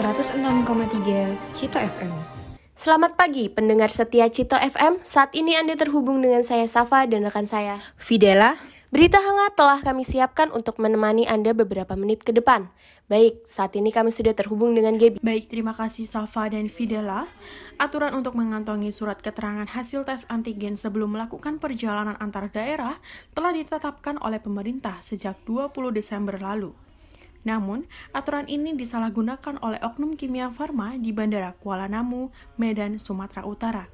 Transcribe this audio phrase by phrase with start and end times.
[0.00, 2.08] 106,3 Cito FM.
[2.72, 5.04] Selamat pagi pendengar setia Cito FM.
[5.04, 8.56] Saat ini Anda terhubung dengan saya Safa dan rekan saya Fidela.
[8.88, 12.72] Berita hangat telah kami siapkan untuk menemani Anda beberapa menit ke depan.
[13.12, 15.20] Baik, saat ini kami sudah terhubung dengan Gaby.
[15.20, 17.28] Baik, terima kasih Safa dan Fidela.
[17.76, 22.96] Aturan untuk mengantongi surat keterangan hasil tes antigen sebelum melakukan perjalanan antar daerah
[23.36, 26.72] telah ditetapkan oleh pemerintah sejak 20 Desember lalu.
[27.44, 32.28] Namun, aturan ini disalahgunakan oleh Oknum Kimia Farma di Bandara Kuala Namu,
[32.60, 33.84] Medan, Sumatera Utara.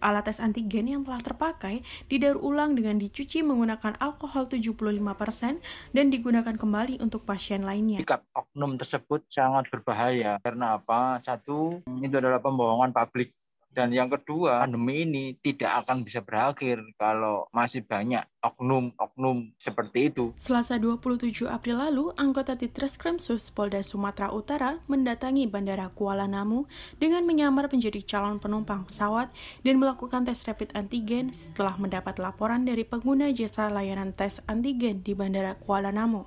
[0.00, 5.60] Alat tes antigen yang telah terpakai didaur ulang dengan dicuci menggunakan alkohol 75%
[5.92, 8.00] dan digunakan kembali untuk pasien lainnya.
[8.00, 11.20] Sikap oknum tersebut sangat berbahaya karena apa?
[11.20, 13.36] Satu, itu adalah pembohongan publik
[13.70, 20.34] dan yang kedua, pandemi ini tidak akan bisa berakhir kalau masih banyak oknum-oknum seperti itu.
[20.34, 26.66] Selasa 27 April lalu, anggota Ditreskrimsus Polda Sumatera Utara mendatangi Bandara Kuala Namu
[26.98, 29.30] dengan menyamar menjadi calon penumpang pesawat
[29.62, 35.14] dan melakukan tes rapid antigen setelah mendapat laporan dari pengguna jasa layanan tes antigen di
[35.14, 36.26] Bandara Kuala Namu.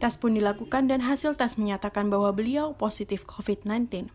[0.00, 4.08] Tes pun dilakukan dan hasil tes menyatakan bahwa beliau positif COVID-19.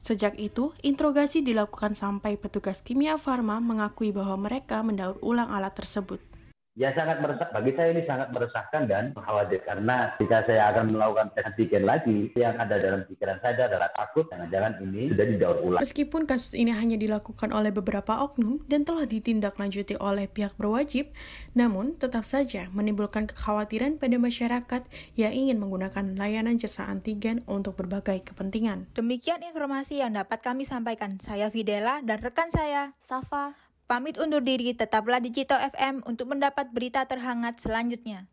[0.00, 6.29] Sejak itu, interogasi dilakukan sampai petugas kimia farma mengakui bahwa mereka mendaur ulang alat tersebut.
[6.78, 7.50] Ya sangat meresah.
[7.50, 12.28] Bagi saya ini sangat meresahkan dan mengkhawatirkan karena jika saya akan melakukan tes antigen lagi,
[12.36, 15.80] yang ada dalam pikiran saya adalah takut jangan-jangan ini sudah didaur ulang.
[15.80, 21.16] Meskipun kasus ini hanya dilakukan oleh beberapa oknum dan telah ditindaklanjuti oleh pihak berwajib,
[21.56, 24.82] namun tetap saja menimbulkan kekhawatiran pada masyarakat
[25.16, 28.90] yang ingin menggunakan layanan jasa antigen untuk berbagai kepentingan.
[28.92, 31.16] Demikian informasi yang dapat kami sampaikan.
[31.22, 36.70] Saya Fidela dan rekan saya Safa, Pamit undur diri, tetaplah di Cito FM untuk mendapat
[36.70, 38.30] berita terhangat selanjutnya.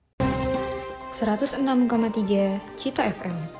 [1.17, 3.57] 106,3 Cito FM.